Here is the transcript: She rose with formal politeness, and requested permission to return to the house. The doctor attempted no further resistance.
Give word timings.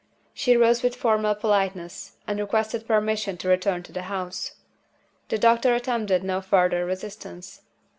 She 0.33 0.57
rose 0.57 0.81
with 0.81 0.95
formal 0.95 1.35
politeness, 1.35 2.17
and 2.25 2.39
requested 2.39 2.87
permission 2.87 3.37
to 3.37 3.47
return 3.47 3.83
to 3.83 3.91
the 3.91 4.01
house. 4.09 4.55
The 5.29 5.37
doctor 5.37 5.75
attempted 5.75 6.23
no 6.23 6.41
further 6.41 6.87
resistance. 6.87 7.61